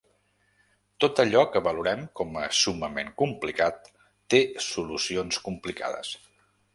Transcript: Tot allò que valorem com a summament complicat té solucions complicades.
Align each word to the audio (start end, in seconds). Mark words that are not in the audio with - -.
Tot 1.03 1.19
allò 1.23 1.41
que 1.55 1.61
valorem 1.67 1.99
com 2.21 2.39
a 2.43 2.47
summament 2.61 3.13
complicat 3.21 3.91
té 4.35 4.41
solucions 4.69 5.41
complicades. 5.51 6.15